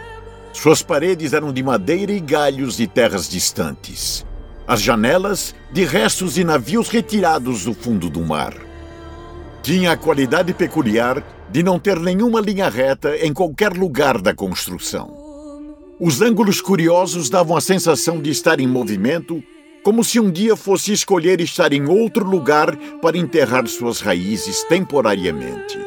Suas 0.53 0.83
paredes 0.83 1.33
eram 1.33 1.53
de 1.53 1.63
madeira 1.63 2.13
e 2.13 2.21
galhos 2.21 2.77
de 2.77 2.87
terras 2.87 3.29
distantes. 3.29 4.27
As 4.69 4.83
janelas 4.83 5.55
de 5.73 5.83
restos 5.83 6.35
de 6.35 6.45
navios 6.45 6.91
retirados 6.91 7.65
do 7.65 7.73
fundo 7.73 8.11
do 8.11 8.21
mar. 8.21 8.53
Tinha 9.63 9.93
a 9.93 9.97
qualidade 9.97 10.53
peculiar 10.53 11.25
de 11.51 11.63
não 11.63 11.79
ter 11.79 11.99
nenhuma 11.99 12.39
linha 12.39 12.69
reta 12.69 13.17
em 13.17 13.33
qualquer 13.33 13.73
lugar 13.73 14.21
da 14.21 14.35
construção. 14.35 15.11
Os 15.99 16.21
ângulos 16.21 16.61
curiosos 16.61 17.31
davam 17.31 17.57
a 17.57 17.63
sensação 17.63 18.21
de 18.21 18.29
estar 18.29 18.61
em 18.61 18.67
movimento, 18.67 19.43
como 19.83 20.05
se 20.05 20.21
um 20.21 20.31
dia 20.31 20.55
fosse 20.55 20.93
escolher 20.93 21.41
estar 21.41 21.73
em 21.73 21.87
outro 21.87 22.29
lugar 22.29 22.77
para 23.01 23.17
enterrar 23.17 23.67
suas 23.69 24.03
raízes 24.03 24.65
temporariamente. 24.65 25.79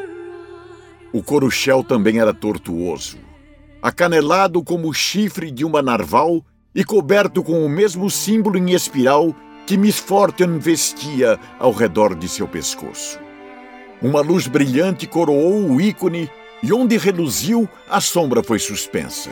O 1.13 1.21
coruchel 1.21 1.83
também 1.83 2.17
era 2.17 2.33
tortuoso, 2.33 3.19
acanelado 3.79 4.63
como 4.63 4.89
o 4.89 4.93
chifre 4.93 5.51
de 5.51 5.63
uma 5.63 5.83
narval 5.83 6.43
e 6.73 6.83
coberto 6.83 7.43
com 7.43 7.65
o 7.65 7.69
mesmo 7.69 8.09
símbolo 8.09 8.57
em 8.57 8.71
espiral 8.71 9.35
que 9.67 9.77
Miss 9.77 9.99
Fortune 9.99 10.59
vestia 10.59 11.39
ao 11.59 11.71
redor 11.71 12.15
de 12.15 12.27
seu 12.27 12.47
pescoço. 12.47 13.19
Uma 14.01 14.21
luz 14.21 14.47
brilhante 14.47 15.05
coroou 15.05 15.69
o 15.69 15.79
ícone 15.79 16.29
e 16.63 16.73
onde 16.73 16.97
reluziu, 16.97 17.69
a 17.89 17.99
sombra 17.99 18.43
foi 18.43 18.59
suspensa. 18.59 19.29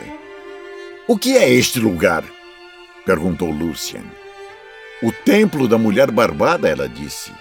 O 1.08 1.16
que 1.16 1.36
é 1.36 1.48
este 1.48 1.78
lugar? 1.80 2.24
perguntou 3.04 3.50
Lucian. 3.50 4.04
O 5.02 5.10
templo 5.10 5.66
da 5.66 5.78
mulher 5.78 6.10
barbada, 6.10 6.68
ela 6.68 6.88
disse. 6.88 7.32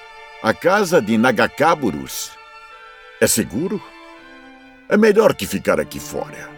A 0.42 0.54
casa 0.54 1.02
de 1.02 1.18
Nagakaburus. 1.18 2.32
É 3.20 3.28
seguro? 3.28 3.82
É 4.88 4.96
melhor 4.96 5.36
que 5.36 5.46
ficar 5.46 5.80
aqui 5.80 6.00
fora. 6.00 6.50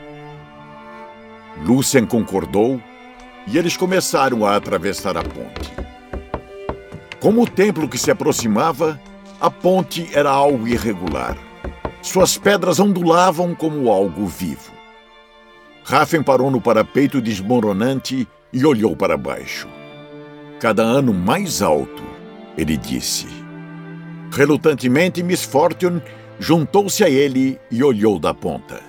Lucian 1.66 2.06
concordou 2.06 2.82
e 3.48 3.58
eles 3.58 3.76
começaram 3.76 4.46
a 4.46 4.56
atravessar 4.56 5.18
a 5.18 5.24
ponte. 5.24 5.72
Como 7.20 7.44
o 7.44 7.48
templo 7.48 7.88
que 7.88 7.98
se 7.98 8.10
aproximava, 8.10 9.00
a 9.40 9.50
ponte 9.50 10.10
era 10.14 10.30
algo 10.30 10.68
irregular. 10.68 11.38
Suas 12.01 12.38
pedras 12.38 12.80
ondulavam 12.80 13.54
como 13.54 13.92
algo 13.92 14.25
vivo. 14.25 14.72
Raffen 15.84 16.24
parou 16.24 16.50
no 16.50 16.62
parapeito 16.62 17.22
desmoronante 17.22 18.27
e 18.51 18.66
olhou 18.66 18.96
para 18.96 19.18
baixo. 19.18 19.68
Cada 20.60 20.84
ano 20.84 21.14
mais 21.14 21.62
alto, 21.62 22.04
ele 22.58 22.77
disse. 22.77 23.27
Relutantemente, 24.32 25.22
Miss 25.22 25.44
Fortune 25.44 26.01
juntou-se 26.40 27.04
a 27.04 27.10
ele 27.10 27.60
e 27.70 27.84
olhou 27.84 28.18
da 28.18 28.34
ponta. 28.34 28.80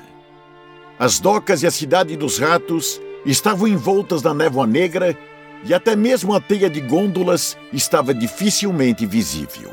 As 0.98 1.18
docas 1.18 1.62
e 1.62 1.66
a 1.66 1.70
cidade 1.70 2.16
dos 2.16 2.38
ratos 2.38 3.00
estavam 3.24 3.68
envoltas 3.68 4.22
na 4.22 4.34
névoa 4.34 4.66
negra 4.66 5.16
e 5.64 5.72
até 5.72 5.94
mesmo 5.94 6.34
a 6.34 6.40
teia 6.40 6.68
de 6.68 6.80
gôndolas 6.80 7.56
estava 7.72 8.12
dificilmente 8.12 9.06
visível. 9.06 9.72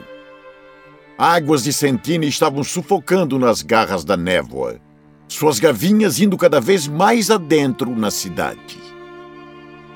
Águas 1.18 1.64
de 1.64 1.74
Sentina 1.74 2.26
estavam 2.26 2.64
sufocando 2.64 3.38
nas 3.38 3.62
garras 3.62 4.06
da 4.06 4.16
névoa, 4.16 4.80
suas 5.28 5.60
gavinhas 5.60 6.20
indo 6.20 6.38
cada 6.38 6.62
vez 6.62 6.88
mais 6.88 7.30
adentro 7.30 7.96
na 7.96 8.10
cidade. 8.10 8.78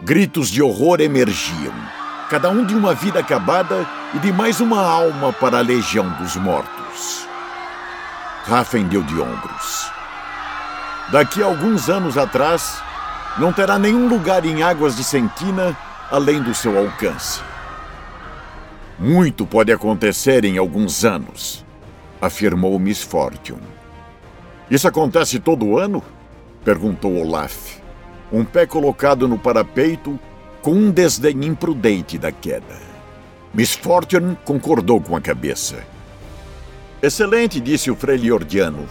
Gritos 0.01 0.49
de 0.49 0.61
horror 0.61 0.99
emergiam, 0.99 1.73
cada 2.29 2.49
um 2.49 2.65
de 2.65 2.75
uma 2.75 2.93
vida 2.93 3.19
acabada 3.19 3.87
e 4.13 4.19
de 4.19 4.33
mais 4.33 4.59
uma 4.59 4.81
alma 4.81 5.31
para 5.31 5.59
a 5.59 5.61
legião 5.61 6.09
dos 6.19 6.35
mortos. 6.35 7.25
Raffen 8.43 8.85
deu 8.87 9.01
de 9.03 9.19
ombros. 9.21 9.89
Daqui 11.09 11.41
a 11.41 11.45
alguns 11.45 11.89
anos 11.89 12.17
atrás, 12.17 12.81
não 13.37 13.51
terá 13.51 13.79
nenhum 13.79 14.07
lugar 14.07 14.45
em 14.45 14.61
águas 14.61 14.95
de 14.95 15.03
Sentina 15.03 15.75
além 16.11 16.41
do 16.41 16.53
seu 16.53 16.77
alcance. 16.77 17.41
Muito 18.99 19.45
pode 19.45 19.71
acontecer 19.71 20.45
em 20.45 20.57
alguns 20.57 21.03
anos, 21.03 21.65
afirmou 22.21 22.77
Miss 22.77 23.01
Fortune. 23.01 23.61
Isso 24.69 24.87
acontece 24.87 25.39
todo 25.39 25.77
ano? 25.77 26.03
perguntou 26.63 27.17
Olaf, 27.17 27.77
um 28.31 28.45
pé 28.45 28.65
colocado 28.65 29.27
no 29.27 29.37
parapeito 29.37 30.17
com 30.61 30.71
um 30.71 30.91
desdém 30.91 31.43
imprudente 31.45 32.17
da 32.17 32.31
queda. 32.31 32.79
Miss 33.53 33.73
Fortune 33.73 34.37
concordou 34.45 35.01
com 35.01 35.15
a 35.15 35.21
cabeça. 35.21 35.83
Excelente, 37.01 37.59
disse 37.59 37.91
o 37.91 37.95
Freiliordiano. 37.95 38.87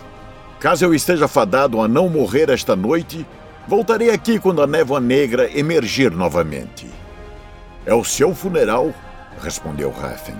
Caso 0.61 0.85
eu 0.85 0.92
esteja 0.92 1.26
fadado 1.26 1.81
a 1.81 1.88
não 1.88 2.09
morrer 2.09 2.50
esta 2.50 2.76
noite, 2.76 3.26
voltarei 3.66 4.11
aqui 4.11 4.38
quando 4.38 4.62
a 4.62 4.66
névoa 4.66 5.01
negra 5.01 5.51
emergir 5.57 6.11
novamente. 6.11 6.87
É 7.85 7.94
o 7.94 8.05
seu 8.05 8.35
funeral 8.35 8.92
respondeu 9.40 9.90
Raffen. 9.90 10.37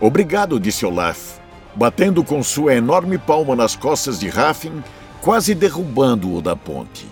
Obrigado, 0.00 0.58
disse 0.58 0.84
Olaf, 0.86 1.38
batendo 1.74 2.24
com 2.24 2.42
sua 2.42 2.74
enorme 2.74 3.18
palma 3.18 3.54
nas 3.54 3.76
costas 3.76 4.18
de 4.18 4.28
Raffen, 4.28 4.82
quase 5.20 5.54
derrubando-o 5.54 6.40
da 6.40 6.56
ponte. 6.56 7.06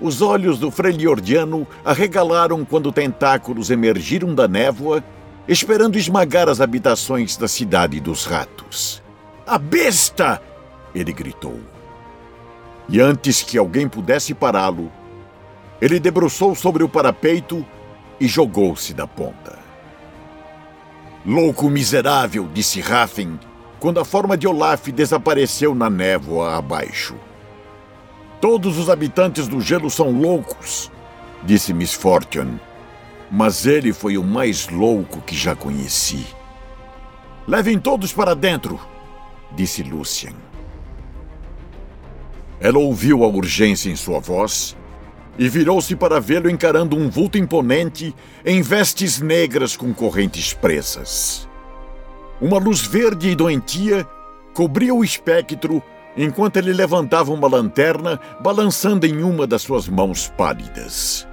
Os 0.00 0.20
olhos 0.20 0.58
do 0.58 0.70
Freljordiano 0.70 1.66
arregalaram 1.84 2.64
quando 2.64 2.90
tentáculos 2.90 3.70
emergiram 3.70 4.34
da 4.34 4.48
névoa, 4.48 5.04
esperando 5.46 5.96
esmagar 5.96 6.48
as 6.48 6.60
habitações 6.60 7.36
da 7.36 7.46
cidade 7.46 8.00
dos 8.00 8.24
ratos. 8.24 9.02
A 9.46 9.58
besta! 9.58 10.40
ele 10.94 11.12
gritou. 11.12 11.73
E 12.88 13.00
antes 13.00 13.42
que 13.42 13.56
alguém 13.56 13.88
pudesse 13.88 14.34
pará-lo, 14.34 14.90
ele 15.80 15.98
debruçou 15.98 16.54
sobre 16.54 16.82
o 16.82 16.88
parapeito 16.88 17.64
e 18.20 18.26
jogou-se 18.26 18.92
da 18.94 19.06
ponta. 19.06 19.58
Louco 21.26 21.70
miserável, 21.70 22.48
disse 22.52 22.80
Raffen, 22.80 23.38
quando 23.80 24.00
a 24.00 24.04
forma 24.04 24.36
de 24.36 24.46
Olaf 24.46 24.88
desapareceu 24.88 25.74
na 25.74 25.88
névoa 25.88 26.56
abaixo. 26.56 27.14
Todos 28.40 28.78
os 28.78 28.90
habitantes 28.90 29.48
do 29.48 29.60
gelo 29.60 29.90
são 29.90 30.10
loucos, 30.10 30.90
disse 31.42 31.72
Miss 31.72 31.94
Fortune. 31.94 32.60
Mas 33.30 33.66
ele 33.66 33.92
foi 33.92 34.18
o 34.18 34.22
mais 34.22 34.68
louco 34.68 35.20
que 35.22 35.34
já 35.34 35.56
conheci. 35.56 36.26
Levem 37.46 37.78
todos 37.78 38.12
para 38.12 38.34
dentro, 38.34 38.78
disse 39.52 39.82
Lucian. 39.82 40.34
Ela 42.60 42.78
ouviu 42.78 43.24
a 43.24 43.28
urgência 43.28 43.90
em 43.90 43.96
sua 43.96 44.20
voz 44.20 44.76
e 45.38 45.48
virou-se 45.48 45.94
para 45.96 46.20
vê-lo 46.20 46.48
encarando 46.48 46.96
um 46.96 47.10
vulto 47.10 47.36
imponente 47.36 48.14
em 48.44 48.62
vestes 48.62 49.20
negras 49.20 49.76
com 49.76 49.92
correntes 49.92 50.52
presas. 50.52 51.48
Uma 52.40 52.58
luz 52.58 52.80
verde 52.80 53.30
e 53.30 53.34
doentia 53.34 54.06
cobria 54.52 54.94
o 54.94 55.04
espectro 55.04 55.82
enquanto 56.16 56.56
ele 56.56 56.72
levantava 56.72 57.32
uma 57.32 57.48
lanterna 57.48 58.20
balançando 58.40 59.06
em 59.06 59.22
uma 59.22 59.46
das 59.46 59.62
suas 59.62 59.88
mãos 59.88 60.32
pálidas. 60.36 61.26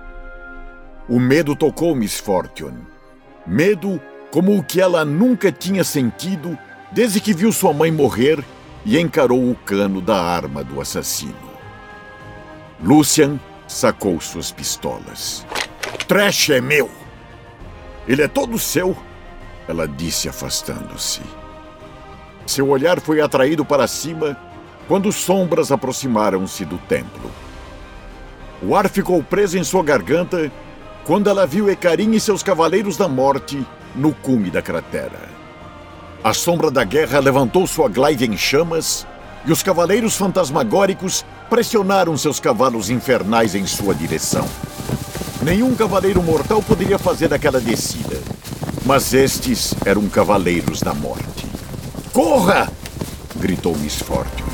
O 1.08 1.20
medo 1.20 1.56
tocou 1.56 1.96
Miss 1.96 2.18
Fortune. 2.20 2.80
Medo 3.46 4.02
como 4.32 4.58
o 4.58 4.64
que 4.64 4.80
ela 4.80 5.04
nunca 5.04 5.52
tinha 5.52 5.84
sentido 5.84 6.58
desde 6.92 7.20
que 7.20 7.34
viu 7.34 7.52
sua 7.52 7.74
mãe 7.74 7.92
morrer 7.92 8.44
e 8.86 9.00
encarou 9.00 9.50
o 9.50 9.56
cano 9.56 10.02
da 10.02 10.22
arma 10.22 10.64
do 10.64 10.82
assassino. 10.82 11.52
Lucian 12.84 13.40
sacou 13.68 14.20
suas 14.20 14.52
pistolas. 14.52 15.46
Trash 16.08 16.50
é 16.50 16.62
meu. 16.62 16.90
Ele 18.08 18.22
é 18.22 18.28
todo 18.28 18.58
seu. 18.58 18.98
ela 19.68 19.88
disse 19.88 20.28
afastando-se. 20.28 21.22
Seu 22.46 22.68
olhar 22.70 23.00
foi 23.00 23.22
atraído 23.22 23.64
para 23.64 23.88
cima 23.88 24.36
quando 24.88 25.12
sombras 25.12 25.72
aproximaram-se 25.72 26.66
do 26.66 26.78
templo. 26.80 27.32
O 28.62 28.76
ar 28.76 28.90
ficou 28.90 29.24
preso 29.24 29.58
em 29.58 29.64
sua 29.64 29.84
garganta 29.84 30.52
quando 31.06 31.30
ela 31.30 31.48
viu 31.48 31.70
Ecarim 31.70 32.12
e 32.12 32.20
seus 32.20 32.44
cavaleiros 32.44 32.98
da 32.98 33.08
morte 33.08 33.66
no 33.96 34.14
cume 34.14 34.50
da 34.50 34.62
cratera. 34.62 35.41
A 36.24 36.36
sombra 36.36 36.70
da 36.70 36.84
guerra 36.84 37.18
levantou 37.20 37.66
sua 37.66 37.90
glaive 37.90 38.28
em 38.28 38.38
chamas 38.38 39.08
e 39.44 39.52
os 39.52 39.64
cavaleiros 39.64 40.16
fantasmagóricos 40.16 41.26
pressionaram 41.50 42.16
seus 42.16 42.40
cavalos 42.40 42.92
infernais 42.92 43.56
em 43.56 43.66
sua 43.66 43.96
direção. 43.96 44.48
Nenhum 45.42 45.74
cavaleiro 45.74 46.22
mortal 46.22 46.62
poderia 46.62 47.00
fazer 47.00 47.34
aquela 47.34 47.60
descida, 47.60 48.22
mas 48.86 49.16
estes 49.16 49.74
eram 49.84 50.08
cavaleiros 50.08 50.82
da 50.82 50.94
morte. 50.94 51.48
Corra! 52.14 52.72
gritou 53.38 53.76
Miss 53.78 53.96
Fortune. 53.96 54.51